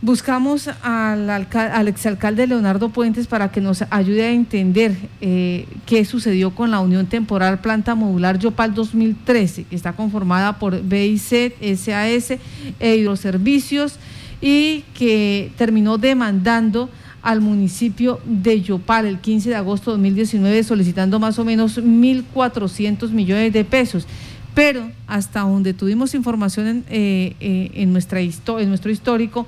Buscamos 0.00 0.68
al, 0.82 1.28
al, 1.28 1.88
exalcalde 1.88 2.46
Leonardo 2.46 2.90
Puentes 2.90 3.26
para 3.26 3.50
que 3.50 3.60
nos 3.60 3.82
ayude 3.90 4.26
a 4.26 4.30
entender 4.30 4.96
eh, 5.20 5.66
qué 5.86 6.04
sucedió 6.04 6.54
con 6.54 6.70
la 6.70 6.78
Unión 6.78 7.06
Temporal 7.06 7.58
Planta 7.58 7.96
Modular 7.96 8.38
Yopal 8.38 8.74
2013, 8.74 9.64
que 9.64 9.74
está 9.74 9.94
conformada 9.94 10.60
por 10.60 10.80
BIC, 10.80 11.56
SAS 11.76 12.38
e 12.78 12.96
Hidroservicios 12.96 13.98
y 14.40 14.84
que 14.94 15.50
terminó 15.58 15.98
demandando 15.98 16.88
al 17.20 17.40
municipio 17.40 18.20
de 18.24 18.60
Yopal 18.60 19.04
el 19.04 19.18
15 19.18 19.48
de 19.48 19.56
agosto 19.56 19.90
de 19.90 19.96
2019 19.96 20.62
solicitando 20.62 21.18
más 21.18 21.40
o 21.40 21.44
menos 21.44 21.76
1.400 21.76 23.10
millones 23.10 23.52
de 23.52 23.64
pesos. 23.64 24.06
Pero 24.54 24.90
hasta 25.08 25.40
donde 25.40 25.74
tuvimos 25.74 26.14
información 26.14 26.66
en, 26.68 26.84
eh, 26.88 27.34
eh, 27.40 27.70
en, 27.74 27.92
nuestro 27.92 28.20
histórico, 28.90 29.46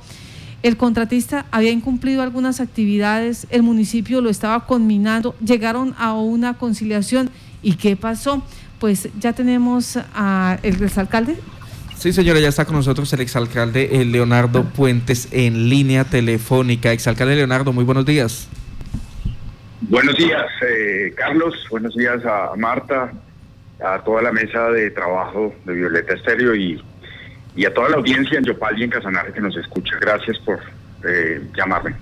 el 0.62 0.76
contratista 0.76 1.46
había 1.50 1.70
incumplido 1.70 2.22
algunas 2.22 2.60
actividades, 2.60 3.46
el 3.50 3.62
municipio 3.62 4.20
lo 4.20 4.28
estaba 4.28 4.66
conminando, 4.66 5.34
llegaron 5.44 5.94
a 5.98 6.14
una 6.14 6.54
conciliación. 6.58 7.30
¿Y 7.62 7.74
qué 7.74 7.96
pasó? 7.96 8.42
Pues 8.78 9.08
ya 9.18 9.32
tenemos 9.32 9.98
al 10.14 10.58
exalcalde. 10.62 11.36
Sí, 11.96 12.12
señora, 12.12 12.40
ya 12.40 12.48
está 12.48 12.64
con 12.64 12.76
nosotros 12.76 13.12
el 13.12 13.20
exalcalde 13.20 14.04
Leonardo 14.06 14.64
Puentes 14.64 15.28
en 15.32 15.68
línea 15.68 16.04
telefónica. 16.04 16.92
Exalcalde 16.92 17.36
Leonardo, 17.36 17.72
muy 17.72 17.84
buenos 17.84 18.06
días. 18.06 18.48
Buenos 19.82 20.16
días, 20.16 20.46
eh, 20.62 21.12
Carlos. 21.16 21.54
Buenos 21.70 21.94
días 21.94 22.24
a 22.24 22.52
Marta, 22.56 23.12
a 23.82 23.98
toda 24.04 24.22
la 24.22 24.32
mesa 24.32 24.70
de 24.70 24.90
trabajo 24.90 25.54
de 25.64 25.74
Violeta 25.74 26.14
Estéreo 26.14 26.54
y 26.54 26.82
y 27.56 27.64
a 27.64 27.74
toda 27.74 27.88
la 27.88 27.96
audiencia 27.96 28.38
en 28.38 28.44
Yopal 28.44 28.78
y 28.78 28.84
en 28.84 28.90
Casanare 28.90 29.32
que 29.32 29.40
nos 29.40 29.56
escucha. 29.56 29.96
Gracias 30.00 30.38
por 30.38 30.60
eh, 31.04 31.42
llamarme. 31.56 31.94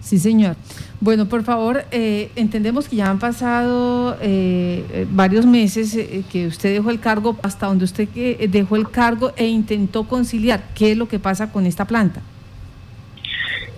Sí, 0.00 0.18
señor. 0.18 0.56
Bueno, 1.00 1.28
por 1.28 1.44
favor, 1.44 1.84
eh, 1.90 2.30
entendemos 2.34 2.88
que 2.88 2.96
ya 2.96 3.10
han 3.10 3.18
pasado 3.18 4.16
eh, 4.20 5.06
varios 5.10 5.46
meses 5.46 5.96
que 6.30 6.46
usted 6.46 6.74
dejó 6.74 6.90
el 6.90 7.00
cargo, 7.00 7.38
hasta 7.42 7.66
donde 7.66 7.84
usted 7.84 8.08
dejó 8.48 8.76
el 8.76 8.90
cargo 8.90 9.32
e 9.36 9.46
intentó 9.46 10.04
conciliar. 10.04 10.62
¿Qué 10.74 10.92
es 10.92 10.98
lo 10.98 11.08
que 11.08 11.18
pasa 11.18 11.52
con 11.52 11.66
esta 11.66 11.84
planta? 11.84 12.20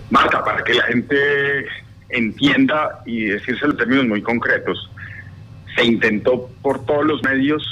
Marta, 0.09 0.43
para 0.43 0.63
que 0.63 0.73
la 0.73 0.83
gente 0.83 1.65
entienda 2.09 3.01
y 3.05 3.25
decirse 3.25 3.65
en 3.65 3.77
términos 3.77 4.07
muy 4.07 4.21
concretos, 4.21 4.89
se 5.75 5.85
intentó 5.85 6.49
por 6.61 6.85
todos 6.85 7.05
los 7.05 7.21
medios 7.23 7.63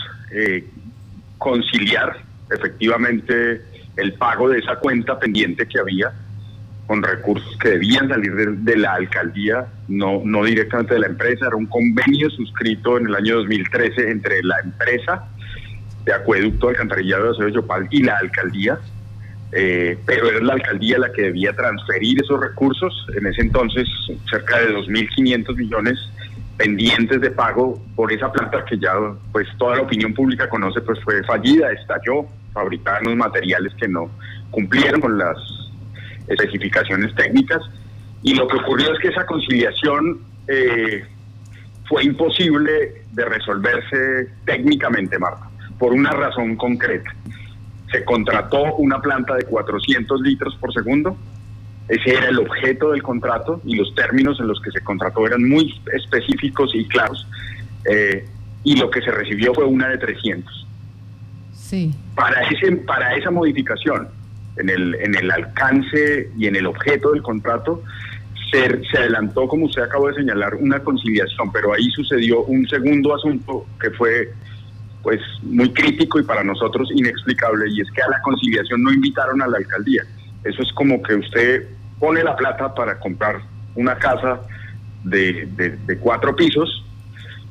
conciliar 1.37 2.17
efectivamente 2.49 3.61
el 3.95 4.13
pago 4.13 4.49
de 4.49 4.59
esa 4.59 4.75
cuenta 4.77 5.19
pendiente 5.19 5.67
que 5.67 5.79
había 5.79 6.13
con 6.87 7.01
recursos 7.01 7.57
que 7.57 7.69
debían 7.69 8.09
salir 8.09 8.33
de, 8.33 8.77
la 8.77 8.93
alcaldía, 8.95 9.67
no, 9.87 10.21
no 10.25 10.43
directamente 10.43 10.95
de 10.95 10.99
la 10.99 11.07
empresa, 11.07 11.47
era 11.47 11.55
un 11.55 11.67
convenio 11.67 12.29
suscrito 12.29 12.97
en 12.97 13.07
el 13.07 13.15
año 13.15 13.37
2013 13.37 14.11
entre 14.11 14.43
la 14.43 14.59
empresa 14.59 15.25
de 16.03 16.13
acueducto 16.13 16.69
alcantarillado 16.69 17.23
de 17.23 17.29
Acero 17.31 17.49
Yopal 17.49 17.87
y 17.89 18.03
la 18.03 18.17
alcaldía, 18.17 18.79
eh, 19.53 19.97
pero 20.05 20.29
era 20.29 20.41
la 20.41 20.53
alcaldía 20.53 20.97
la 20.97 21.11
que 21.13 21.21
debía 21.23 21.53
transferir 21.53 22.21
esos 22.21 22.39
recursos, 22.39 23.07
en 23.15 23.27
ese 23.27 23.41
entonces 23.41 23.87
cerca 24.29 24.59
de 24.59 24.75
2.500 24.75 25.55
millones 25.55 25.99
pendientes 26.57 27.19
de 27.19 27.31
pago 27.31 27.81
por 27.95 28.11
esa 28.11 28.31
planta 28.31 28.63
que 28.65 28.77
ya 28.77 28.93
pues 29.31 29.47
toda 29.57 29.77
la 29.77 29.81
opinión 29.83 30.13
pública 30.13 30.47
conoce 30.49 30.81
pues 30.81 30.99
fue 31.03 31.23
fallida, 31.23 31.71
estalló, 31.71 32.27
fabricaban 32.53 33.07
unos 33.07 33.17
materiales 33.17 33.73
que 33.75 33.87
no 33.87 34.09
cumplieron 34.51 35.01
con 35.01 35.17
las 35.17 35.37
especificaciones 36.27 37.13
técnicas 37.15 37.61
y 38.21 38.35
lo 38.35 38.47
que 38.47 38.57
ocurrió 38.57 38.93
es 38.93 38.99
que 38.99 39.09
esa 39.09 39.25
conciliación 39.25 40.19
eh, 40.47 41.03
fue 41.85 42.05
imposible 42.05 43.03
de 43.11 43.25
resolverse 43.25 44.29
técnicamente, 44.45 45.19
Marta, 45.19 45.49
por 45.77 45.91
una 45.91 46.11
razón 46.11 46.55
concreta. 46.55 47.13
Se 47.91 48.05
contrató 48.05 48.75
una 48.75 48.99
planta 48.99 49.35
de 49.35 49.43
400 49.43 50.21
litros 50.21 50.55
por 50.55 50.73
segundo 50.73 51.17
ese 51.87 52.11
era 52.11 52.29
el 52.29 52.39
objeto 52.39 52.91
del 52.91 53.03
contrato 53.03 53.61
y 53.65 53.75
los 53.75 53.93
términos 53.95 54.39
en 54.39 54.47
los 54.47 54.61
que 54.61 54.71
se 54.71 54.81
contrató 54.81 55.25
eran 55.27 55.47
muy 55.47 55.81
específicos 55.93 56.71
y 56.73 56.85
claros. 56.87 57.27
Eh, 57.85 58.25
y 58.63 58.77
lo 58.77 58.89
que 58.89 59.01
se 59.01 59.11
recibió 59.11 59.53
fue 59.53 59.65
una 59.65 59.89
de 59.89 59.97
300. 59.97 60.67
Sí. 61.53 61.93
Para, 62.15 62.41
ese, 62.47 62.71
para 62.77 63.15
esa 63.15 63.31
modificación 63.31 64.07
en 64.57 64.69
el, 64.69 64.95
en 64.95 65.15
el 65.15 65.29
alcance 65.31 66.29
y 66.37 66.47
en 66.47 66.55
el 66.55 66.65
objeto 66.67 67.11
del 67.11 67.21
contrato, 67.21 67.83
se, 68.51 68.81
se 68.85 68.97
adelantó, 68.97 69.47
como 69.47 69.65
usted 69.65 69.81
acabó 69.81 70.07
de 70.07 70.15
señalar, 70.15 70.55
una 70.55 70.79
conciliación, 70.79 71.51
pero 71.51 71.73
ahí 71.73 71.89
sucedió 71.91 72.43
un 72.43 72.67
segundo 72.67 73.15
asunto 73.15 73.65
que 73.81 73.89
fue 73.91 74.31
pues 75.01 75.19
muy 75.41 75.69
crítico 75.73 76.19
y 76.19 76.23
para 76.23 76.43
nosotros 76.45 76.89
inexplicable, 76.95 77.65
y 77.69 77.81
es 77.81 77.91
que 77.91 78.01
a 78.01 78.09
la 78.09 78.21
conciliación 78.21 78.81
no 78.81 78.91
invitaron 78.91 79.41
a 79.41 79.47
la 79.47 79.57
alcaldía. 79.57 80.03
Eso 80.43 80.61
es 80.61 80.71
como 80.73 81.01
que 81.01 81.15
usted 81.15 81.67
pone 81.99 82.23
la 82.23 82.35
plata 82.35 82.73
para 82.73 82.99
comprar 82.99 83.41
una 83.75 83.95
casa 83.95 84.41
de, 85.03 85.97
cuatro 86.01 86.35
pisos 86.35 86.85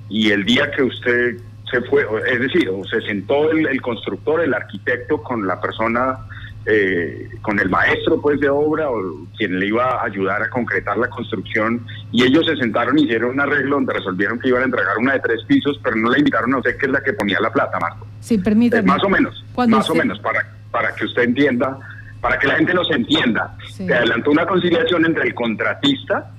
y 0.09 0.31
el 0.31 0.45
día 0.45 0.71
que 0.71 0.83
usted 0.83 1.37
se 1.71 1.81
fue, 1.83 2.07
es 2.31 2.39
decir, 2.39 2.69
o 2.69 2.85
se 2.85 3.01
sentó 3.01 3.51
el, 3.51 3.81
constructor, 3.81 4.43
el 4.43 4.53
arquitecto 4.53 5.23
con 5.23 5.47
la 5.47 5.59
persona, 5.59 6.19
eh, 6.67 7.31
con 7.41 7.59
el 7.59 7.71
maestro 7.71 8.21
pues 8.21 8.39
de 8.41 8.51
obra 8.51 8.91
o 8.91 9.27
quien 9.39 9.59
le 9.59 9.69
iba 9.69 10.03
a 10.03 10.05
ayudar 10.05 10.43
a 10.43 10.51
concretar 10.51 10.99
la 10.99 11.09
construcción 11.09 11.85
y 12.13 12.23
ellos 12.25 12.47
se 12.47 12.57
sentaron 12.57 12.99
y 12.99 13.05
hicieron 13.05 13.31
un 13.31 13.41
arreglo 13.41 13.77
donde 13.77 13.95
resolvieron 13.95 14.39
que 14.39 14.49
iban 14.49 14.63
a 14.63 14.65
entregar 14.67 14.99
una 14.99 15.15
de 15.15 15.21
tres 15.21 15.41
pisos, 15.47 15.81
pero 15.83 15.97
no 15.97 16.11
la 16.11 16.19
invitaron 16.19 16.53
a 16.53 16.59
usted 16.59 16.77
que 16.77 16.87
es 16.87 16.93
la 16.93 17.03
que 17.03 17.15
ponía 17.15 17.41
la 17.41 17.51
plata, 17.51 17.81
Marco. 17.81 18.07
Sí, 18.21 18.37
permítame. 18.37 18.83
más 18.83 19.03
o 19.03 19.09
menos, 19.09 19.45
más 19.67 19.89
o 19.89 19.95
menos, 19.95 20.19
para, 20.21 20.47
para 20.71 20.95
que 20.95 21.07
usted 21.07 21.23
entienda 21.23 21.79
para 22.23 22.39
que 22.39 22.47
la 22.47 22.55
gente 22.55 22.73
nos 22.73 22.89
entienda. 22.91 23.57
Se 23.69 23.93
adelantó 23.93 24.31
una 24.31 24.47
conciliación 24.47 25.05
entre 25.05 25.25
el 25.25 25.35
contratista 25.35 26.31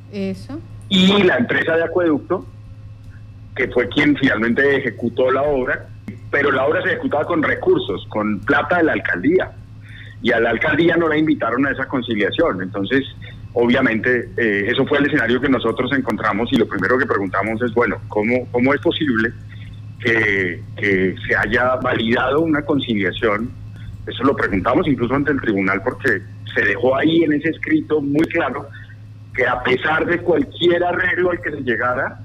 y 0.89 1.23
la 1.23 1.37
empresa 1.37 1.75
de 1.75 1.83
acueducto, 1.83 2.47
que 3.53 3.67
fue 3.67 3.89
quien 3.89 4.15
finalmente 4.15 4.77
ejecutó 4.77 5.29
la 5.29 5.43
obra, 5.43 5.87
pero 6.31 6.51
la 6.51 6.65
obra 6.65 6.81
se 6.83 6.93
ejecutaba 6.93 7.25
con 7.25 7.43
recursos, 7.43 8.07
con 8.07 8.39
plata 8.39 8.77
de 8.77 8.83
la 8.83 8.93
alcaldía. 8.93 9.51
Y 10.21 10.31
a 10.31 10.39
la 10.39 10.51
alcaldía 10.51 10.95
no 10.95 11.09
la 11.09 11.17
invitaron 11.17 11.67
a 11.67 11.71
esa 11.71 11.85
conciliación. 11.85 12.61
Entonces, 12.61 13.03
obviamente, 13.51 14.29
eh, 14.37 14.67
eso 14.69 14.85
fue 14.85 14.99
el 14.99 15.07
escenario 15.07 15.41
que 15.41 15.49
nosotros 15.49 15.91
encontramos 15.91 16.47
y 16.53 16.55
lo 16.55 16.65
primero 16.65 16.97
que 16.97 17.05
preguntamos 17.05 17.61
es, 17.61 17.73
bueno, 17.73 17.99
¿cómo, 18.07 18.47
cómo 18.51 18.73
es 18.73 18.79
posible 18.79 19.33
que, 19.99 20.63
que 20.77 21.13
se 21.27 21.35
haya 21.35 21.75
validado 21.75 22.39
una 22.39 22.61
conciliación 22.61 23.62
eso 24.05 24.23
lo 24.23 24.35
preguntamos 24.35 24.87
incluso 24.87 25.15
ante 25.15 25.31
el 25.31 25.41
tribunal 25.41 25.81
porque 25.83 26.21
se 26.53 26.61
dejó 26.61 26.95
ahí 26.95 27.23
en 27.23 27.33
ese 27.33 27.49
escrito 27.49 28.01
muy 28.01 28.25
claro 28.27 28.67
que 29.33 29.47
a 29.47 29.63
pesar 29.63 30.05
de 30.05 30.19
cualquier 30.19 30.83
arreglo 30.83 31.31
al 31.31 31.41
que 31.41 31.51
se 31.51 31.61
llegara, 31.61 32.19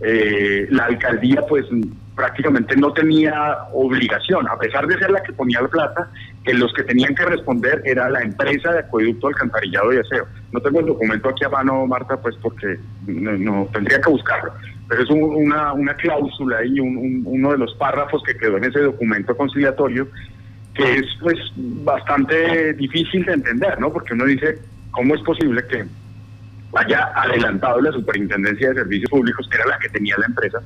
eh, 0.00 0.66
la 0.70 0.86
alcaldía 0.86 1.42
pues 1.48 1.66
prácticamente 2.16 2.76
no 2.76 2.92
tenía 2.92 3.56
obligación, 3.72 4.46
a 4.48 4.58
pesar 4.58 4.86
de 4.86 4.98
ser 4.98 5.10
la 5.10 5.22
que 5.22 5.32
ponía 5.32 5.62
la 5.62 5.68
plata, 5.68 6.10
que 6.44 6.52
los 6.52 6.72
que 6.74 6.82
tenían 6.82 7.14
que 7.14 7.24
responder 7.24 7.82
era 7.84 8.10
la 8.10 8.20
empresa 8.20 8.72
de 8.72 8.80
acueducto, 8.80 9.28
alcantarillado 9.28 9.92
y 9.94 9.98
aseo. 9.98 10.26
No 10.52 10.60
tengo 10.60 10.80
el 10.80 10.86
documento 10.86 11.28
aquí 11.28 11.44
a 11.44 11.48
mano, 11.48 11.86
Marta, 11.86 12.16
pues 12.20 12.34
porque 12.42 12.78
no, 13.06 13.68
tendría 13.72 14.00
que 14.00 14.10
buscarlo, 14.10 14.52
pero 14.88 15.02
es 15.02 15.10
una, 15.10 15.72
una 15.72 15.94
cláusula 15.94 16.64
y 16.64 16.80
uno 16.80 17.52
de 17.52 17.58
los 17.58 17.74
párrafos 17.76 18.22
que 18.24 18.36
quedó 18.36 18.56
en 18.56 18.64
ese 18.64 18.80
documento 18.80 19.36
conciliatorio 19.36 20.08
que 20.74 20.96
es 20.96 21.06
pues 21.20 21.38
bastante 21.56 22.72
difícil 22.74 23.24
de 23.24 23.32
entender, 23.34 23.78
¿no? 23.80 23.92
Porque 23.92 24.14
uno 24.14 24.24
dice, 24.24 24.58
¿cómo 24.90 25.14
es 25.14 25.22
posible 25.22 25.64
que 25.66 25.84
haya 26.74 27.10
adelantado 27.14 27.80
la 27.80 27.92
Superintendencia 27.92 28.68
de 28.68 28.74
Servicios 28.76 29.10
Públicos, 29.10 29.48
que 29.50 29.56
era 29.56 29.66
la 29.66 29.78
que 29.78 29.88
tenía 29.88 30.16
la 30.18 30.26
empresa, 30.26 30.60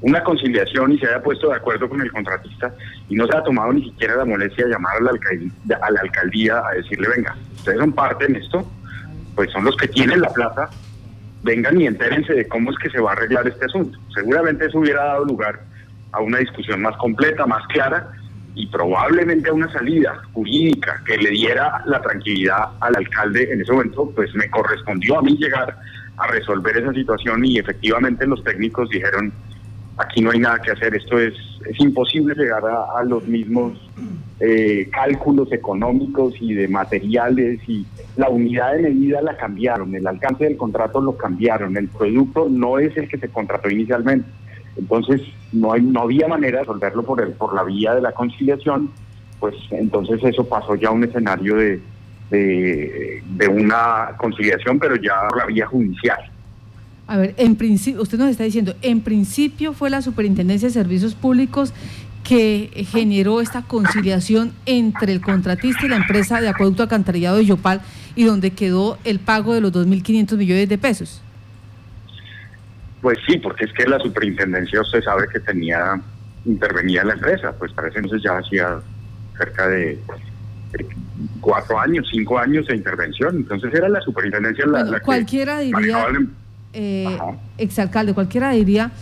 una 0.00 0.22
conciliación 0.22 0.92
y 0.92 0.98
se 0.98 1.06
haya 1.06 1.22
puesto 1.22 1.48
de 1.48 1.56
acuerdo 1.56 1.88
con 1.88 2.00
el 2.00 2.12
contratista 2.12 2.72
y 3.08 3.16
no 3.16 3.26
se 3.26 3.36
ha 3.36 3.42
tomado 3.42 3.72
ni 3.72 3.82
siquiera 3.82 4.16
la 4.16 4.24
molestia 4.24 4.66
de 4.66 4.70
llamar 4.70 4.96
a 4.96 5.00
la, 5.00 5.10
alcaldía, 5.10 5.78
a 5.82 5.90
la 5.90 6.00
alcaldía 6.00 6.62
a 6.64 6.74
decirle, 6.74 7.08
venga, 7.16 7.36
ustedes 7.56 7.78
son 7.78 7.92
parte 7.92 8.26
en 8.26 8.36
esto, 8.36 8.70
pues 9.34 9.50
son 9.50 9.64
los 9.64 9.76
que 9.76 9.88
tienen 9.88 10.20
la 10.20 10.28
plata, 10.30 10.70
vengan 11.42 11.80
y 11.80 11.86
entérense 11.86 12.32
de 12.32 12.46
cómo 12.46 12.70
es 12.70 12.78
que 12.78 12.90
se 12.90 13.00
va 13.00 13.10
a 13.10 13.12
arreglar 13.14 13.48
este 13.48 13.64
asunto. 13.64 13.98
Seguramente 14.14 14.66
eso 14.66 14.78
hubiera 14.78 15.04
dado 15.04 15.24
lugar 15.24 15.60
a 16.12 16.20
una 16.20 16.38
discusión 16.38 16.80
más 16.80 16.96
completa, 16.96 17.46
más 17.46 17.66
clara, 17.66 18.12
y 18.58 18.66
probablemente 18.66 19.50
a 19.50 19.52
una 19.52 19.72
salida 19.72 20.20
jurídica 20.32 21.00
que 21.06 21.16
le 21.16 21.30
diera 21.30 21.80
la 21.86 22.02
tranquilidad 22.02 22.70
al 22.80 22.96
alcalde 22.96 23.52
en 23.52 23.60
ese 23.60 23.72
momento, 23.72 24.10
pues 24.16 24.34
me 24.34 24.50
correspondió 24.50 25.20
a 25.20 25.22
mí 25.22 25.36
llegar 25.36 25.78
a 26.16 26.26
resolver 26.26 26.76
esa 26.76 26.92
situación 26.92 27.44
y 27.44 27.58
efectivamente 27.58 28.26
los 28.26 28.42
técnicos 28.42 28.90
dijeron, 28.90 29.32
aquí 29.96 30.20
no 30.20 30.32
hay 30.32 30.40
nada 30.40 30.58
que 30.58 30.72
hacer, 30.72 30.92
esto 30.92 31.20
es, 31.20 31.34
es 31.70 31.78
imposible 31.78 32.34
llegar 32.34 32.64
a, 32.64 33.04
los 33.04 33.24
mismos 33.28 33.78
eh, 34.40 34.88
cálculos 34.92 35.52
económicos 35.52 36.34
y 36.40 36.54
de 36.54 36.66
materiales 36.66 37.60
y 37.68 37.86
la 38.16 38.28
unidad 38.28 38.72
de 38.72 38.82
medida 38.82 39.22
la 39.22 39.36
cambiaron, 39.36 39.94
el 39.94 40.06
alcance 40.08 40.42
del 40.42 40.56
contrato 40.56 41.00
lo 41.00 41.16
cambiaron, 41.16 41.76
el 41.76 41.86
producto 41.86 42.48
no 42.50 42.80
es 42.80 42.96
el 42.96 43.08
que 43.08 43.18
se 43.18 43.28
contrató 43.28 43.70
inicialmente. 43.70 44.28
Entonces 44.78 45.22
no, 45.52 45.72
hay, 45.72 45.82
no 45.82 46.02
había 46.02 46.28
manera 46.28 46.58
de 46.58 46.64
resolverlo 46.64 47.02
por, 47.02 47.20
el, 47.20 47.32
por 47.32 47.54
la 47.54 47.64
vía 47.64 47.94
de 47.94 48.00
la 48.00 48.12
conciliación, 48.12 48.90
pues 49.40 49.54
entonces 49.70 50.20
eso 50.22 50.48
pasó 50.48 50.74
ya 50.76 50.88
a 50.88 50.92
un 50.92 51.04
escenario 51.04 51.56
de, 51.56 51.80
de, 52.30 53.48
una 53.48 54.16
conciliación, 54.18 54.78
pero 54.78 54.96
ya 54.96 55.26
por 55.28 55.38
la 55.38 55.46
vía 55.46 55.66
judicial. 55.66 56.18
A 57.06 57.16
ver, 57.16 57.34
en 57.38 57.56
principio, 57.56 58.02
usted 58.02 58.18
nos 58.18 58.30
está 58.30 58.44
diciendo, 58.44 58.74
en 58.82 59.00
principio 59.00 59.72
fue 59.72 59.90
la 59.90 60.02
Superintendencia 60.02 60.68
de 60.68 60.74
Servicios 60.74 61.14
Públicos 61.14 61.72
que 62.22 62.70
generó 62.90 63.40
esta 63.40 63.62
conciliación 63.62 64.52
entre 64.66 65.12
el 65.14 65.22
contratista 65.22 65.86
y 65.86 65.88
la 65.88 65.96
empresa 65.96 66.42
de 66.42 66.48
acueducto 66.48 66.82
alcantarillado 66.82 67.38
de 67.38 67.46
Yopal 67.46 67.80
y 68.14 68.24
donde 68.24 68.50
quedó 68.50 68.98
el 69.04 69.18
pago 69.18 69.54
de 69.54 69.62
los 69.62 69.72
2.500 69.72 70.36
millones 70.36 70.68
de 70.68 70.76
pesos. 70.76 71.22
Pues 73.00 73.18
sí, 73.26 73.38
porque 73.38 73.64
es 73.64 73.72
que 73.72 73.86
la 73.86 73.98
superintendencia 73.98 74.80
usted 74.80 75.02
sabe 75.02 75.28
que 75.32 75.40
tenía, 75.40 76.00
intervenía 76.44 77.04
la 77.04 77.14
empresa, 77.14 77.52
pues 77.58 77.72
para 77.72 77.88
ese 77.88 77.98
entonces 77.98 78.22
ya 78.22 78.38
hacía 78.38 78.80
cerca 79.36 79.68
de 79.68 79.98
cuatro 81.40 81.78
años, 81.78 82.08
cinco 82.10 82.38
años 82.38 82.66
de 82.66 82.76
intervención, 82.76 83.36
entonces 83.36 83.72
era 83.72 83.88
la 83.88 84.00
superintendencia 84.00 84.66
la, 84.66 85.00
cualquiera 85.00 85.60
diría, 85.60 86.06
eh, 86.72 87.18
exalcalde, 87.56 88.14
cualquiera 88.14 88.50
diría 88.50 88.92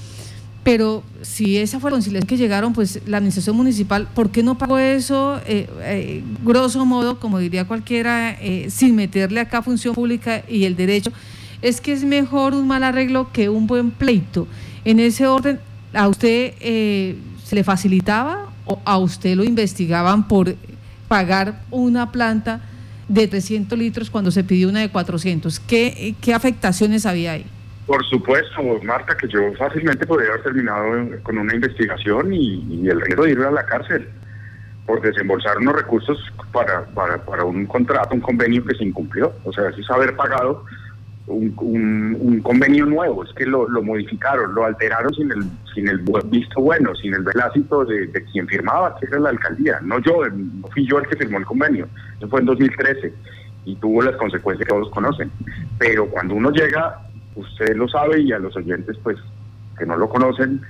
pero 0.66 1.04
si 1.22 1.58
esa 1.58 1.78
fue 1.78 1.92
la 1.92 1.94
conciliación 1.94 2.26
que 2.26 2.36
llegaron, 2.36 2.72
pues 2.72 3.00
la 3.06 3.18
administración 3.18 3.54
municipal, 3.54 4.08
¿por 4.12 4.32
qué 4.32 4.42
no 4.42 4.58
pagó 4.58 4.78
eso, 4.78 5.40
eh, 5.46 5.68
eh, 5.82 6.24
grosso 6.42 6.84
modo, 6.84 7.20
como 7.20 7.38
diría 7.38 7.68
cualquiera, 7.68 8.32
eh, 8.32 8.66
sin 8.68 8.96
meterle 8.96 9.38
acá 9.38 9.62
función 9.62 9.94
pública 9.94 10.42
y 10.48 10.64
el 10.64 10.74
derecho? 10.74 11.12
Es 11.66 11.80
que 11.80 11.92
es 11.92 12.04
mejor 12.04 12.54
un 12.54 12.68
mal 12.68 12.84
arreglo 12.84 13.32
que 13.32 13.48
un 13.48 13.66
buen 13.66 13.90
pleito. 13.90 14.46
En 14.84 15.00
ese 15.00 15.26
orden, 15.26 15.58
¿a 15.92 16.06
usted 16.06 16.54
se 17.42 17.56
le 17.56 17.64
facilitaba 17.64 18.46
o 18.66 18.80
a 18.84 18.98
usted 18.98 19.34
lo 19.34 19.42
investigaban 19.42 20.28
por 20.28 20.54
pagar 21.08 21.62
una 21.72 22.12
planta 22.12 22.60
de 23.08 23.26
300 23.26 23.76
litros 23.76 24.10
cuando 24.10 24.30
se 24.30 24.44
pidió 24.44 24.68
una 24.68 24.78
de 24.78 24.90
400? 24.90 25.58
¿Qué, 25.58 26.14
qué 26.20 26.34
afectaciones 26.34 27.04
había 27.04 27.32
ahí? 27.32 27.46
Por 27.84 28.04
supuesto, 28.06 28.62
Marta, 28.84 29.16
que 29.16 29.26
yo 29.26 29.52
fácilmente 29.58 30.06
podría 30.06 30.28
haber 30.28 30.44
terminado 30.44 31.20
con 31.24 31.36
una 31.36 31.52
investigación 31.52 32.32
y, 32.32 32.88
el 32.88 33.00
riesgo 33.00 33.24
de 33.24 33.32
ir 33.32 33.40
a 33.40 33.50
la 33.50 33.66
cárcel 33.66 34.08
por 34.86 35.00
desembolsar 35.00 35.58
unos 35.58 35.74
recursos 35.74 36.16
para, 36.52 36.84
para, 36.94 37.24
para, 37.24 37.42
un 37.42 37.66
contrato, 37.66 38.14
un 38.14 38.20
convenio 38.20 38.64
que 38.64 38.76
se 38.76 38.84
incumplió. 38.84 39.32
O 39.42 39.52
sea, 39.52 39.70
es 39.70 39.90
haber 39.90 40.14
pagado 40.14 40.64
un, 41.26 42.40
convenio 42.42 42.86
nuevo, 42.86 43.24
es 43.24 43.32
que 43.32 43.44
lo, 43.46 43.68
modificaron, 43.82 44.54
lo 44.54 44.64
alteraron 44.64 45.12
sin 45.14 45.30
el, 45.32 45.42
sin 45.74 45.88
el 45.88 45.98
visto 46.26 46.60
bueno, 46.60 46.94
sin 46.94 47.14
el 47.14 47.22
velacito 47.22 47.84
de, 47.84 48.10
quien 48.32 48.46
firmaba, 48.46 48.96
que 48.98 49.06
era 49.06 49.18
la 49.18 49.30
alcaldía. 49.30 49.80
No 49.82 49.98
yo, 49.98 50.22
no 50.28 50.68
fui 50.68 50.86
yo 50.86 50.98
el 50.98 51.08
que 51.08 51.16
firmó 51.16 51.38
el 51.38 51.44
convenio. 51.44 51.88
Eso 52.18 52.28
fue 52.28 52.40
en 52.40 52.46
2013 52.46 53.12
y 53.64 53.74
tuvo 53.76 54.02
las 54.02 54.16
consecuencias 54.16 54.68
que 54.68 54.74
todos 54.74 54.90
conocen. 54.90 55.30
Pero 55.78 56.06
cuando 56.06 56.34
uno 56.34 56.50
llega 56.50 57.06
usted 57.36 57.76
lo 57.76 57.86
sabe 57.88 58.20
y 58.20 58.32
a 58.32 58.38
los 58.38 58.56
oyentes 58.56 58.96
pues 59.02 59.18
que 59.78 59.86
no 59.86 59.96
lo 59.96 60.08
conocen, 60.08 60.62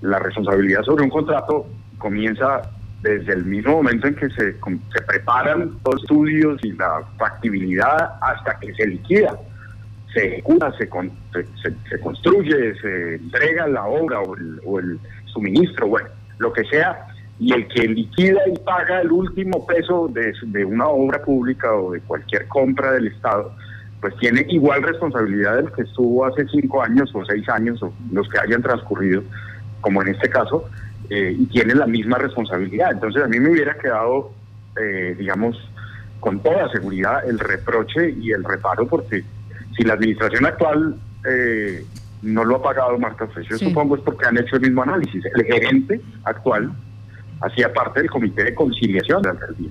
la 0.00 0.18
responsabilidad 0.18 0.82
sobre 0.82 1.04
un 1.04 1.10
contrato 1.10 1.66
comienza 1.98 2.62
desde 3.02 3.32
el 3.34 3.44
mismo 3.44 3.72
momento 3.72 4.06
en 4.06 4.14
que 4.14 4.30
se, 4.30 4.52
se 4.54 5.02
preparan 5.06 5.78
los 5.84 6.02
estudios 6.02 6.58
y 6.64 6.72
la 6.72 7.02
factibilidad 7.18 8.12
hasta 8.22 8.58
que 8.60 8.72
se 8.74 8.86
liquida, 8.86 9.36
se 10.14 10.26
ejecuta, 10.26 10.72
se, 10.78 10.86
se, 10.86 12.00
construye, 12.00 12.74
se 12.80 13.16
entrega 13.16 13.66
la 13.66 13.84
obra 13.84 14.20
o 14.20 14.36
el, 14.36 14.60
o 14.64 14.78
el 14.78 14.98
suministro, 15.26 15.88
bueno, 15.88 16.08
lo 16.38 16.52
que 16.52 16.64
sea, 16.64 17.06
y 17.38 17.52
el 17.52 17.66
que 17.68 17.88
liquida 17.88 18.40
y 18.46 18.58
paga 18.60 19.00
el 19.00 19.10
último 19.10 19.66
peso 19.66 20.08
de, 20.08 20.32
de 20.46 20.64
una 20.64 20.86
obra 20.86 21.20
pública 21.22 21.74
o 21.74 21.92
de 21.92 22.00
cualquier 22.00 22.46
compra 22.46 22.92
del 22.92 23.08
Estado, 23.08 23.52
pues 24.00 24.16
tiene 24.18 24.46
igual 24.48 24.82
responsabilidad 24.82 25.56
del 25.56 25.72
que 25.72 25.82
estuvo 25.82 26.24
hace 26.24 26.46
cinco 26.48 26.82
años 26.82 27.10
o 27.14 27.24
seis 27.24 27.48
años 27.48 27.82
o 27.82 27.92
los 28.12 28.28
que 28.28 28.38
hayan 28.38 28.62
transcurrido, 28.62 29.22
como 29.80 30.02
en 30.02 30.08
este 30.08 30.28
caso, 30.28 30.68
eh, 31.10 31.34
y 31.36 31.46
tiene 31.46 31.74
la 31.74 31.86
misma 31.86 32.18
responsabilidad. 32.18 32.92
Entonces 32.92 33.22
a 33.22 33.28
mí 33.28 33.40
me 33.40 33.50
hubiera 33.50 33.74
quedado, 33.74 34.30
eh, 34.80 35.16
digamos, 35.18 35.56
con 36.20 36.40
toda 36.40 36.70
seguridad 36.70 37.28
el 37.28 37.38
reproche 37.38 38.10
y 38.10 38.30
el 38.30 38.44
reparo, 38.44 38.86
porque 38.86 39.24
si 39.76 39.84
la 39.84 39.94
administración 39.94 40.46
actual 40.46 40.96
eh, 41.28 41.84
no 42.22 42.44
lo 42.44 42.56
ha 42.56 42.62
pagado, 42.62 42.98
Marta, 42.98 43.26
pues 43.26 43.46
yo 43.48 43.58
supongo 43.58 43.96
es 43.96 44.02
porque 44.02 44.26
han 44.26 44.38
hecho 44.38 44.56
el 44.56 44.62
mismo 44.62 44.82
análisis. 44.82 45.24
El 45.34 45.44
gerente 45.44 46.00
actual 46.24 46.72
hacía 47.40 47.72
parte 47.72 48.00
del 48.00 48.10
comité 48.10 48.44
de 48.44 48.54
conciliación 48.54 49.22
de 49.22 49.28
la 49.28 49.32
alcaldía. 49.32 49.70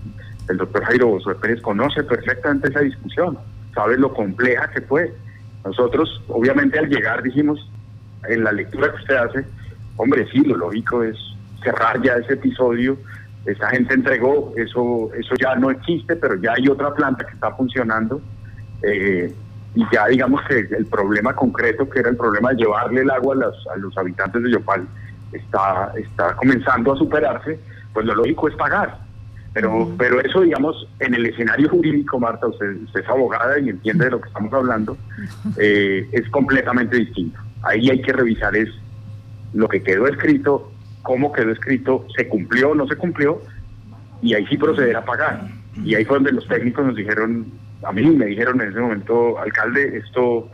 El 0.49 0.57
doctor 0.57 0.83
Jairo 0.85 1.07
Bozo 1.07 1.35
Pérez 1.37 1.61
conoce 1.61 2.03
perfectamente 2.03 2.69
esa 2.69 2.81
discusión 2.81 3.37
sabe 3.73 3.97
lo 3.97 4.13
compleja 4.13 4.69
que 4.71 4.81
fue. 4.81 5.13
Nosotros, 5.65 6.21
obviamente, 6.27 6.79
al 6.79 6.89
llegar 6.89 7.23
dijimos, 7.23 7.69
en 8.27 8.43
la 8.43 8.51
lectura 8.51 8.89
que 8.91 8.97
usted 8.97 9.15
hace, 9.15 9.45
hombre, 9.97 10.27
sí, 10.31 10.41
lo 10.41 10.57
lógico 10.57 11.03
es 11.03 11.17
cerrar 11.63 12.01
ya 12.01 12.15
ese 12.15 12.33
episodio. 12.33 12.97
Esa 13.45 13.69
gente 13.69 13.93
entregó, 13.93 14.53
eso, 14.55 15.09
eso 15.17 15.35
ya 15.35 15.55
no 15.55 15.69
existe, 15.69 16.15
pero 16.15 16.35
ya 16.35 16.53
hay 16.53 16.67
otra 16.67 16.93
planta 16.93 17.25
que 17.25 17.33
está 17.33 17.51
funcionando. 17.55 18.21
Eh, 18.83 19.33
y 19.75 19.83
ya 19.91 20.07
digamos 20.07 20.41
que 20.47 20.59
el 20.59 20.85
problema 20.85 21.35
concreto, 21.35 21.89
que 21.89 21.99
era 21.99 22.09
el 22.09 22.17
problema 22.17 22.51
de 22.51 22.57
llevarle 22.57 23.01
el 23.01 23.09
agua 23.09 23.35
a 23.35 23.37
los, 23.37 23.67
a 23.67 23.77
los 23.77 23.97
habitantes 23.97 24.43
de 24.43 24.51
Yopal, 24.51 24.87
está, 25.31 25.91
está 25.97 26.35
comenzando 26.35 26.93
a 26.93 26.97
superarse, 26.97 27.59
pues 27.93 28.05
lo 28.05 28.15
lógico 28.15 28.47
es 28.47 28.55
pagar. 28.55 28.99
Pero, 29.53 29.91
pero 29.99 30.19
eso, 30.19 30.41
digamos, 30.41 30.87
en 30.99 31.13
el 31.13 31.27
escenario 31.27 31.69
jurídico, 31.69 32.19
Marta, 32.19 32.47
usted, 32.47 32.75
es 32.95 33.07
abogada 33.07 33.59
y 33.59 33.69
entiende 33.69 34.05
de 34.05 34.11
lo 34.11 34.21
que 34.21 34.27
estamos 34.27 34.51
hablando, 34.51 34.97
eh, 35.57 36.09
es 36.11 36.27
completamente 36.29 36.97
distinto. 36.97 37.39
Ahí 37.61 37.89
hay 37.89 38.01
que 38.01 38.13
revisar 38.13 38.55
es 38.55 38.69
lo 39.53 39.67
que 39.67 39.83
quedó 39.83 40.07
escrito, 40.07 40.71
cómo 41.03 41.31
quedó 41.31 41.51
escrito, 41.51 42.07
se 42.17 42.27
cumplió 42.27 42.71
o 42.71 42.75
no 42.75 42.87
se 42.87 42.95
cumplió, 42.95 43.41
y 44.23 44.33
ahí 44.33 44.45
sí 44.47 44.57
proceder 44.57 44.95
a 44.95 45.05
pagar. 45.05 45.47
Y 45.83 45.93
ahí 45.93 46.05
fue 46.05 46.17
donde 46.17 46.31
los 46.31 46.47
técnicos 46.47 46.85
nos 46.85 46.95
dijeron, 46.95 47.45
a 47.85 47.91
mí 47.91 48.03
me 48.03 48.27
dijeron 48.27 48.61
en 48.61 48.69
ese 48.69 48.79
momento, 48.79 49.39
alcalde, 49.39 49.97
esto 49.97 50.49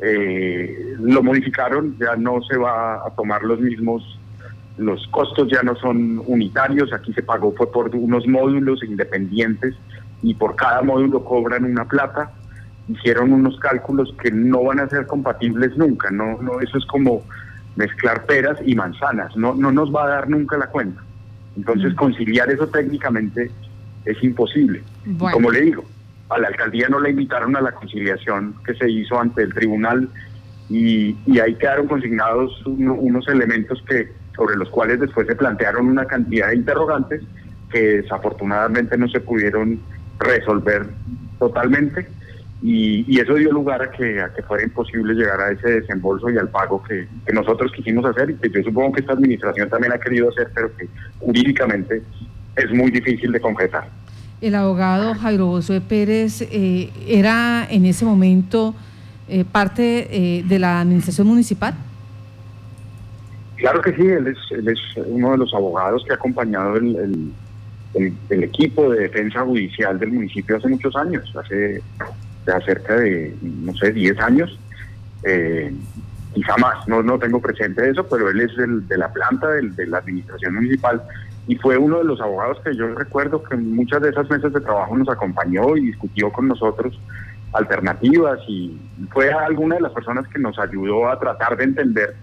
eh, 0.00 0.94
lo 1.00 1.22
modificaron, 1.22 1.96
ya 1.98 2.16
no 2.16 2.42
se 2.42 2.56
va 2.56 3.06
a 3.06 3.10
tomar 3.16 3.42
los 3.42 3.60
mismos 3.60 4.16
los 4.78 5.06
costos 5.08 5.48
ya 5.50 5.62
no 5.62 5.74
son 5.76 6.22
unitarios, 6.26 6.92
aquí 6.92 7.12
se 7.12 7.22
pagó 7.22 7.52
fue 7.52 7.70
por 7.70 7.94
unos 7.94 8.26
módulos 8.26 8.82
independientes 8.84 9.74
y 10.22 10.34
por 10.34 10.56
cada 10.56 10.82
módulo 10.82 11.24
cobran 11.24 11.64
una 11.64 11.86
plata. 11.86 12.32
Hicieron 12.88 13.32
unos 13.32 13.58
cálculos 13.58 14.14
que 14.22 14.30
no 14.30 14.62
van 14.64 14.80
a 14.80 14.88
ser 14.88 15.06
compatibles 15.06 15.76
nunca, 15.76 16.10
no, 16.10 16.40
no, 16.40 16.60
eso 16.60 16.78
es 16.78 16.84
como 16.86 17.22
mezclar 17.74 18.24
peras 18.26 18.58
y 18.64 18.74
manzanas, 18.74 19.36
no, 19.36 19.54
no 19.54 19.72
nos 19.72 19.94
va 19.94 20.04
a 20.04 20.08
dar 20.08 20.28
nunca 20.28 20.56
la 20.56 20.68
cuenta. 20.68 21.02
Entonces 21.56 21.94
conciliar 21.94 22.50
eso 22.50 22.66
técnicamente 22.68 23.50
es 24.04 24.22
imposible. 24.22 24.82
Como 25.32 25.50
le 25.50 25.62
digo, 25.62 25.84
a 26.28 26.38
la 26.38 26.48
alcaldía 26.48 26.88
no 26.88 27.00
la 27.00 27.10
invitaron 27.10 27.56
a 27.56 27.60
la 27.60 27.72
conciliación 27.72 28.54
que 28.64 28.74
se 28.74 28.90
hizo 28.90 29.20
ante 29.20 29.42
el 29.42 29.54
tribunal 29.54 30.08
y, 30.68 31.16
ahí 31.38 31.54
quedaron 31.54 31.86
consignados 31.86 32.64
unos 32.66 33.28
elementos 33.28 33.82
que 33.88 34.12
sobre 34.34 34.56
los 34.56 34.68
cuales 34.70 35.00
después 35.00 35.26
se 35.26 35.36
plantearon 35.36 35.86
una 35.86 36.06
cantidad 36.06 36.48
de 36.48 36.56
interrogantes 36.56 37.22
que 37.70 38.02
desafortunadamente 38.02 38.98
no 38.98 39.08
se 39.08 39.20
pudieron 39.20 39.80
resolver 40.18 40.86
totalmente 41.38 42.08
y, 42.62 43.20
eso 43.20 43.34
dio 43.34 43.52
lugar 43.52 43.82
a 43.82 43.90
que, 43.90 44.20
a 44.20 44.32
que 44.32 44.42
fuera 44.42 44.64
imposible 44.64 45.14
llegar 45.14 45.40
a 45.40 45.50
ese 45.50 45.80
desembolso 45.80 46.30
y 46.30 46.38
al 46.38 46.48
pago 46.48 46.82
que, 46.82 47.06
nosotros 47.32 47.70
quisimos 47.72 48.04
hacer 48.04 48.30
y 48.30 48.34
que 48.34 48.50
yo 48.50 48.62
supongo 48.62 48.92
que 48.92 49.00
esta 49.02 49.12
administración 49.12 49.68
también 49.68 49.92
ha 49.92 49.98
querido 49.98 50.30
hacer, 50.30 50.50
pero 50.54 50.74
que 50.76 50.88
jurídicamente 51.20 52.02
es 52.56 52.70
muy 52.72 52.90
difícil 52.90 53.30
de 53.32 53.40
concretar. 53.40 53.88
El 54.46 54.54
abogado 54.54 55.12
Jairo 55.16 55.46
Bosué 55.46 55.80
Pérez 55.80 56.40
eh, 56.40 56.92
era 57.08 57.66
en 57.68 57.84
ese 57.84 58.04
momento 58.04 58.76
eh, 59.28 59.44
parte 59.44 60.06
eh, 60.08 60.44
de 60.44 60.60
la 60.60 60.82
administración 60.82 61.26
municipal. 61.26 61.74
Claro 63.56 63.82
que 63.82 63.92
sí, 63.96 64.02
él 64.02 64.28
es, 64.28 64.38
él 64.52 64.68
es 64.68 64.78
uno 65.04 65.32
de 65.32 65.38
los 65.38 65.52
abogados 65.52 66.04
que 66.06 66.12
ha 66.12 66.14
acompañado 66.14 66.76
el, 66.76 67.32
el, 67.94 68.44
equipo 68.44 68.88
de 68.92 69.00
defensa 69.00 69.40
judicial 69.40 69.98
del 69.98 70.12
municipio 70.12 70.58
hace 70.58 70.68
muchos 70.68 70.94
años, 70.94 71.24
hace 71.34 71.82
cerca 72.64 72.94
de, 72.98 73.34
no 73.42 73.74
sé, 73.74 73.90
10 73.90 74.20
años, 74.20 74.56
quizá 76.34 76.56
más, 76.58 76.86
no, 76.86 77.02
no 77.02 77.18
tengo 77.18 77.40
presente 77.40 77.90
eso, 77.90 78.06
pero 78.06 78.30
él 78.30 78.40
es 78.42 78.52
de 78.56 78.96
la 78.96 79.12
planta 79.12 79.48
de 79.48 79.86
la 79.88 79.98
administración 79.98 80.54
municipal 80.54 81.02
y 81.48 81.56
fue 81.56 81.76
uno 81.76 81.98
de 81.98 82.04
los 82.04 82.20
abogados 82.20 82.58
que 82.64 82.74
yo 82.74 82.88
recuerdo 82.94 83.42
que 83.42 83.54
en 83.54 83.74
muchas 83.74 84.02
de 84.02 84.10
esas 84.10 84.28
mesas 84.28 84.52
de 84.52 84.60
trabajo 84.60 84.96
nos 84.96 85.08
acompañó 85.08 85.76
y 85.76 85.86
discutió 85.86 86.32
con 86.32 86.48
nosotros 86.48 86.98
alternativas 87.52 88.40
y 88.48 88.76
fue 89.12 89.32
alguna 89.32 89.76
de 89.76 89.82
las 89.82 89.92
personas 89.92 90.26
que 90.28 90.38
nos 90.38 90.58
ayudó 90.58 91.08
a 91.08 91.18
tratar 91.18 91.56
de 91.56 91.64
entender 91.64 92.16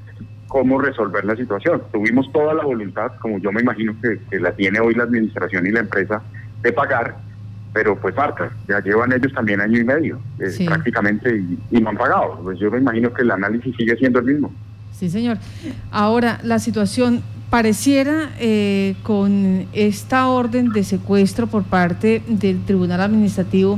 cómo 0.47 0.79
resolver 0.79 1.25
la 1.25 1.35
situación. 1.35 1.81
Tuvimos 1.91 2.31
toda 2.31 2.53
la 2.53 2.63
voluntad, 2.63 3.13
como 3.19 3.39
yo 3.39 3.51
me 3.51 3.61
imagino 3.61 3.95
que, 4.01 4.39
la 4.39 4.51
tiene 4.51 4.79
hoy 4.79 4.93
la 4.93 5.03
administración 5.03 5.65
y 5.65 5.71
la 5.71 5.79
empresa, 5.79 6.21
de 6.61 6.71
pagar, 6.71 7.15
pero 7.73 7.99
pues 7.99 8.15
Marta, 8.15 8.51
ya 8.67 8.79
llevan 8.81 9.11
ellos 9.13 9.33
también 9.33 9.59
año 9.61 9.79
y 9.79 9.83
medio 9.83 10.19
eh, 10.39 10.65
prácticamente 10.65 11.35
y, 11.71 11.81
no 11.81 11.89
han 11.89 11.97
pagado. 11.97 12.39
Pues 12.43 12.59
yo 12.59 12.69
me 12.69 12.77
imagino 12.77 13.11
que 13.11 13.23
el 13.23 13.31
análisis 13.31 13.75
sigue 13.75 13.95
siendo 13.97 14.19
el 14.19 14.25
mismo. 14.25 14.53
Sí, 14.91 15.09
señor. 15.09 15.37
Ahora, 15.91 16.39
la 16.43 16.59
situación 16.59 17.23
pareciera 17.53 18.31
eh, 18.39 18.95
con 19.03 19.67
esta 19.73 20.25
orden 20.25 20.69
de 20.69 20.83
secuestro 20.83 21.45
por 21.45 21.61
parte 21.61 22.23
del 22.25 22.65
Tribunal 22.65 22.99
Administrativo, 22.99 23.77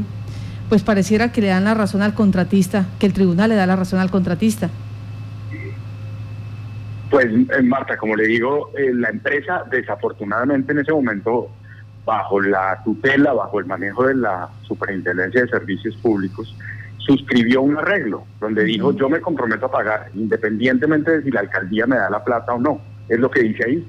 pues 0.70 0.82
pareciera 0.82 1.34
que 1.34 1.42
le 1.42 1.48
dan 1.48 1.66
la 1.66 1.74
razón 1.74 2.02
al 2.02 2.14
contratista, 2.14 2.86
que 3.00 3.06
el 3.06 3.12
tribunal 3.12 3.50
le 3.50 3.56
da 3.56 3.66
la 3.66 3.76
razón 3.76 4.00
al 4.00 4.10
contratista. 4.10 4.70
Pues 7.12 7.26
eh, 7.26 7.62
Marta, 7.64 7.98
como 7.98 8.16
le 8.16 8.28
digo, 8.28 8.72
eh, 8.78 8.94
la 8.94 9.10
empresa 9.10 9.66
desafortunadamente 9.70 10.72
en 10.72 10.80
ese 10.80 10.94
momento, 10.94 11.50
bajo 12.06 12.40
la 12.40 12.82
tutela, 12.82 13.34
bajo 13.34 13.60
el 13.60 13.66
manejo 13.66 14.08
de 14.08 14.16
la 14.16 14.48
Superintendencia 14.62 15.42
de 15.42 15.50
Servicios 15.50 15.98
Públicos, 15.98 16.56
suscribió 17.00 17.62
un 17.62 17.78
arreglo 17.78 18.24
donde 18.40 18.64
dijo 18.64 18.94
yo 18.94 19.10
me 19.10 19.20
comprometo 19.20 19.66
a 19.66 19.72
pagar 19.72 20.12
independientemente 20.14 21.12
de 21.12 21.24
si 21.24 21.32
la 21.32 21.42
alcaldía 21.42 21.86
me 21.86 21.98
da 21.98 22.10
la 22.10 22.24
plata 22.24 22.54
o 22.54 22.58
no. 22.58 22.95
Es 23.10 23.20
lo 23.20 23.30
que 23.30 23.44
dice 23.44 23.64
ahí. 23.66 23.88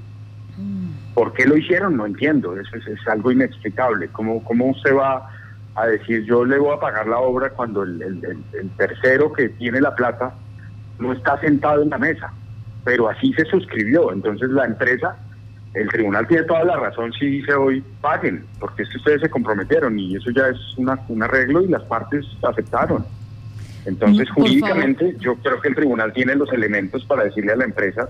Mm. 0.56 1.14
¿Por 1.14 1.32
qué 1.32 1.46
lo 1.46 1.56
hicieron? 1.56 1.96
No 1.96 2.06
entiendo. 2.06 2.58
Eso 2.58 2.76
es, 2.76 3.08
algo 3.08 3.32
inexplicable. 3.32 4.08
¿Cómo, 4.08 4.42
¿Cómo 4.44 4.75
se 4.82 4.92
va 4.92 5.30
a 5.75 5.87
decir 5.87 6.25
yo 6.25 6.44
le 6.44 6.58
voy 6.58 6.75
a 6.75 6.80
pagar 6.80 7.06
la 7.06 7.18
obra 7.18 7.50
cuando 7.50 7.82
el, 7.82 8.00
el 8.02 8.70
tercero 8.76 9.32
que 9.32 9.50
tiene 9.50 9.80
la 9.80 9.94
plata 9.94 10.35
no 10.99 11.12
está 11.12 11.38
sentado 11.40 11.82
en 11.82 11.90
la 11.90 11.99
mesa? 11.99 12.32
pero 12.87 13.08
así 13.08 13.32
se 13.32 13.44
suscribió. 13.46 14.12
Entonces 14.12 14.49
la 14.49 14.64
empresa, 14.64 15.16
el 15.75 15.88
tribunal 15.88 16.26
tiene 16.28 16.44
toda 16.44 16.64
la 16.64 16.76
razón 16.76 17.12
si 17.12 17.26
dice 17.26 17.52
hoy 17.52 17.85
paguen, 18.00 18.46
porque 18.61 18.85
es 18.85 18.88
que 18.88 18.99
ustedes 18.99 19.23
se 19.23 19.28
comprometieron 19.28 19.99
y 19.99 20.14
eso 20.14 20.30
ya 20.30 20.49
es 20.49 20.56
una, 20.78 20.99
un 21.08 21.23
arreglo 21.23 21.62
y 21.62 21.66
las 21.66 21.82
partes 21.82 22.25
aceptaron. 22.49 23.04
Entonces 23.85 24.30
jurídicamente 24.30 25.16
yo 25.18 25.35
creo 25.37 25.61
que 25.61 25.68
el 25.68 25.75
tribunal 25.75 26.12
tiene 26.12 26.37
los 26.37 26.52
elementos 26.52 27.04
para 27.04 27.25
decirle 27.25 27.52
a 27.52 27.56
la 27.56 27.64
empresa, 27.64 28.08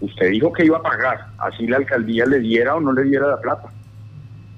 usted 0.00 0.30
dijo 0.30 0.52
que 0.52 0.64
iba 0.64 0.78
a 0.78 0.82
pagar, 0.82 1.28
así 1.38 1.66
la 1.66 1.78
alcaldía 1.78 2.26
le 2.26 2.40
diera 2.40 2.74
o 2.74 2.80
no 2.80 2.92
le 2.92 3.04
diera 3.04 3.28
la 3.28 3.40
plata. 3.40 3.68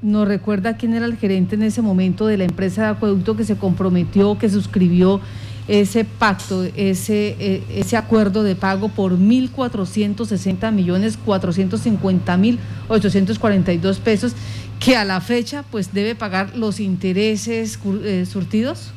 ¿No 0.00 0.25
recuerda 0.25 0.76
quién 0.76 0.95
era 0.95 1.07
el 1.07 1.16
gerente 1.16 1.57
en 1.57 1.62
ese 1.62 1.83
momento 1.83 2.26
de 2.26 2.37
la 2.37 2.45
empresa 2.45 2.83
de 2.83 2.88
acueducto 2.88 3.37
que 3.37 3.45
se 3.45 3.57
comprometió, 3.57 4.38
que 4.38 4.49
suscribió 4.49 5.21
ese 5.66 6.04
pacto, 6.04 6.64
ese, 6.76 7.37
eh, 7.38 7.62
ese 7.68 7.97
acuerdo 7.97 8.42
de 8.42 8.57
pago 8.57 8.88
por 8.88 9.12
1.460 9.12 10.73
millones 10.73 11.18
450 11.18 12.37
mil 12.38 12.59
842 12.88 13.99
pesos, 14.00 14.35
que 14.80 14.97
a 14.97 15.04
la 15.04 15.21
fecha 15.21 15.64
pues 15.71 15.92
debe 15.92 16.14
pagar 16.14 16.57
los 16.57 16.80
intereses 16.80 17.78
eh, 18.02 18.25
surtidos? 18.25 18.95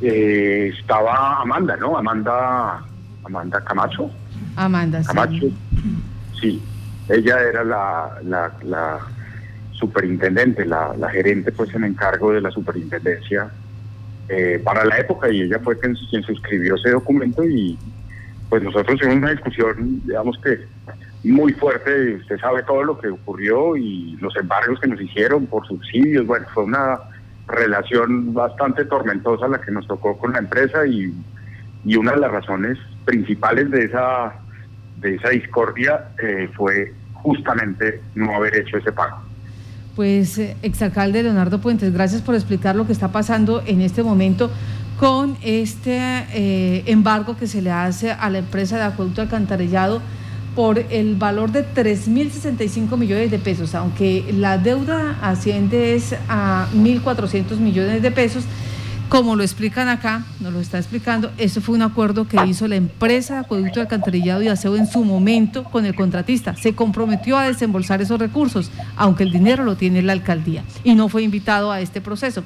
Eh, 0.00 0.72
estaba 0.78 1.42
Amanda, 1.42 1.76
¿no? 1.76 1.98
Amanda, 1.98 2.84
Amanda 3.24 3.64
Camacho. 3.64 4.10
Amanda, 4.58 5.00
Camacho. 5.04 5.46
Sí, 6.40 6.60
ella 7.08 7.40
era 7.40 7.62
la, 7.62 8.98
superintendente, 9.72 10.66
la, 10.66 10.94
gerente 11.12 11.52
pues 11.52 11.72
en 11.74 11.84
encargo 11.84 12.32
de 12.32 12.40
la 12.40 12.50
superintendencia 12.50 13.50
eh, 14.28 14.60
para 14.62 14.84
la 14.84 14.98
época 14.98 15.30
y 15.30 15.42
ella 15.42 15.60
fue 15.60 15.78
quien, 15.78 15.94
suscribió 15.96 16.74
ese 16.74 16.90
documento 16.90 17.44
y 17.44 17.78
pues 18.48 18.62
nosotros 18.62 18.98
tuvimos 18.98 19.18
una 19.18 19.30
discusión, 19.30 20.02
digamos 20.04 20.36
que 20.42 20.58
muy 21.22 21.52
fuerte, 21.52 22.16
usted 22.16 22.38
sabe 22.38 22.64
todo 22.64 22.82
lo 22.82 22.98
que 22.98 23.08
ocurrió 23.08 23.76
y 23.76 24.16
los 24.20 24.34
embargos 24.36 24.80
que 24.80 24.88
nos 24.88 25.00
hicieron 25.00 25.46
por 25.46 25.66
subsidios, 25.68 26.26
bueno, 26.26 26.46
fue 26.52 26.64
una 26.64 26.98
relación 27.46 28.34
bastante 28.34 28.84
tormentosa 28.86 29.46
la 29.46 29.60
que 29.60 29.70
nos 29.70 29.86
tocó 29.86 30.18
con 30.18 30.32
la 30.32 30.40
empresa 30.40 30.84
y 30.86 31.14
una 31.96 32.12
de 32.12 32.20
las 32.20 32.32
razones 32.32 32.76
principales 33.04 33.70
de 33.70 33.84
esa, 33.84 34.34
de 35.00 35.14
esa 35.14 35.30
discordia 35.30 36.08
eh, 36.22 36.48
fue 36.56 36.92
justamente 37.14 38.00
no 38.14 38.34
haber 38.34 38.56
hecho 38.56 38.78
ese 38.78 38.92
pago. 38.92 39.18
Pues, 39.96 40.38
eh, 40.38 40.56
exalcalde 40.62 41.22
Leonardo 41.22 41.60
Puentes, 41.60 41.92
gracias 41.92 42.22
por 42.22 42.34
explicar 42.34 42.76
lo 42.76 42.86
que 42.86 42.92
está 42.92 43.08
pasando 43.08 43.62
en 43.66 43.80
este 43.80 44.02
momento 44.02 44.50
con 44.98 45.36
este 45.42 45.98
eh, 46.34 46.82
embargo 46.86 47.36
que 47.36 47.46
se 47.46 47.62
le 47.62 47.70
hace 47.70 48.10
a 48.10 48.30
la 48.30 48.38
empresa 48.38 48.76
de 48.76 48.82
acueducto 48.82 49.22
alcantarillado 49.22 50.00
por 50.56 50.78
el 50.78 51.14
valor 51.14 51.52
de 51.52 51.64
3.065 51.64 52.96
millones 52.96 53.30
de 53.30 53.38
pesos, 53.38 53.76
aunque 53.76 54.24
la 54.32 54.58
deuda 54.58 55.16
asciende 55.22 55.94
es 55.94 56.16
a 56.28 56.66
1.400 56.74 57.58
millones 57.58 58.02
de 58.02 58.10
pesos 58.10 58.44
como 59.08 59.36
lo 59.36 59.42
explican 59.42 59.88
acá, 59.88 60.24
nos 60.40 60.52
lo 60.52 60.60
está 60.60 60.78
explicando, 60.78 61.30
eso 61.38 61.60
fue 61.60 61.74
un 61.74 61.82
acuerdo 61.82 62.28
que 62.28 62.36
hizo 62.46 62.68
la 62.68 62.76
empresa 62.76 63.34
de 63.34 63.40
acueducto 63.40 63.80
alcantarillado 63.80 64.42
y 64.42 64.48
aseo 64.48 64.76
en 64.76 64.86
su 64.86 65.02
momento 65.04 65.64
con 65.64 65.86
el 65.86 65.94
contratista. 65.94 66.54
Se 66.56 66.74
comprometió 66.74 67.38
a 67.38 67.46
desembolsar 67.46 68.02
esos 68.02 68.18
recursos, 68.18 68.70
aunque 68.96 69.24
el 69.24 69.32
dinero 69.32 69.64
lo 69.64 69.76
tiene 69.76 70.02
la 70.02 70.12
alcaldía 70.12 70.62
y 70.84 70.94
no 70.94 71.08
fue 71.08 71.22
invitado 71.22 71.72
a 71.72 71.80
este 71.80 72.00
proceso. 72.00 72.44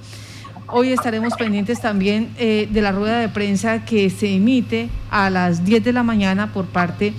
Hoy 0.69 0.93
estaremos 0.93 1.35
pendientes 1.35 1.81
también 1.81 2.31
eh, 2.39 2.69
de 2.71 2.81
la 2.81 2.93
rueda 2.93 3.19
de 3.19 3.29
prensa 3.29 3.85
que 3.85 4.09
se 4.09 4.35
emite 4.35 4.89
a 5.11 5.29
las 5.29 5.65
10 5.65 5.85
de 5.85 5.93
la 5.93 6.03
mañana 6.03 6.53
por 6.53 6.67
parte 6.67 7.13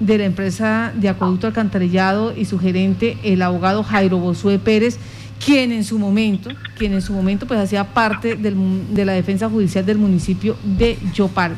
de 0.00 0.18
la 0.18 0.24
empresa 0.24 0.92
de 0.94 1.08
acueducto 1.08 1.46
alcantarillado 1.46 2.36
y 2.36 2.44
su 2.44 2.58
gerente, 2.58 3.16
el 3.22 3.42
abogado 3.42 3.82
Jairo 3.82 4.18
Bosué 4.18 4.58
Pérez 4.58 4.98
quien 5.44 5.72
en 5.72 5.84
su 5.84 5.98
momento, 5.98 6.50
quien 6.76 6.92
en 6.92 7.02
su 7.02 7.12
momento 7.12 7.46
pues 7.46 7.60
hacía 7.60 7.84
parte 7.84 8.36
de 8.36 9.04
la 9.04 9.12
defensa 9.12 9.48
judicial 9.48 9.84
del 9.84 9.98
municipio 9.98 10.56
de 10.62 10.98
Yopal. 11.14 11.56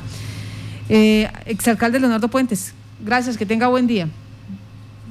Eh, 0.88 1.28
exalcalde 1.46 2.00
Leonardo 2.00 2.28
Puentes, 2.28 2.74
gracias, 3.00 3.36
que 3.36 3.46
tenga 3.46 3.68
buen 3.68 3.86
día. 3.86 4.08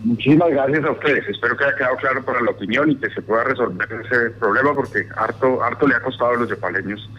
Muchísimas 0.03 0.49
gracias 0.49 0.85
a 0.85 0.91
ustedes. 0.91 1.27
Espero 1.27 1.57
que 1.57 1.65
haya 1.65 1.75
quedado 1.75 1.97
claro 1.97 2.23
para 2.23 2.41
la 2.41 2.51
opinión 2.51 2.89
y 2.89 2.95
que 2.95 3.09
se 3.09 3.21
pueda 3.21 3.43
resolver 3.43 3.88
ese 4.05 4.29
problema 4.31 4.73
porque 4.73 5.05
harto, 5.15 5.61
harto 5.61 5.88
le 5.88 5.95
ha 5.95 6.01
costado 6.01 6.31
a 6.31 6.38
los 6.38 6.49
yopaleños 6.49 7.09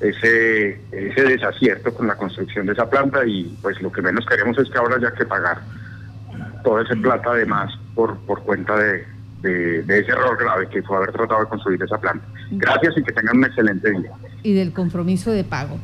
ese, 0.00 0.80
ese 0.92 1.22
desacierto 1.22 1.94
con 1.94 2.06
la 2.06 2.16
construcción 2.16 2.66
de 2.66 2.72
esa 2.72 2.88
planta 2.88 3.24
y 3.26 3.56
pues 3.62 3.80
lo 3.82 3.92
que 3.92 4.02
menos 4.02 4.24
queremos 4.26 4.58
es 4.58 4.68
que 4.68 4.78
ahora 4.78 4.96
haya 4.96 5.12
que 5.12 5.26
pagar 5.26 5.60
toda 6.64 6.82
esa 6.82 6.94
plata 6.96 7.30
además 7.30 7.72
por, 7.94 8.16
por 8.18 8.42
cuenta 8.42 8.76
de, 9.42 9.82
de, 9.82 9.98
ese 10.00 10.10
error 10.10 10.36
grave 10.38 10.68
que 10.68 10.82
fue 10.82 10.96
haber 10.96 11.12
tratado 11.12 11.40
de 11.40 11.46
construir 11.46 11.82
esa 11.82 11.98
planta. 11.98 12.26
Gracias 12.50 12.94
y 12.96 13.02
que 13.02 13.12
tengan 13.12 13.36
un 13.38 13.44
excelente 13.44 13.90
día. 13.90 14.12
Y 14.42 14.54
del 14.54 14.72
compromiso 14.72 15.30
de 15.30 15.44
pago. 15.44 15.78